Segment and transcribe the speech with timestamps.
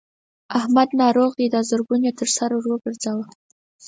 [0.59, 3.25] احمد ناروغ دی؛ دا زرګون يې تر سر ور ګورځوه.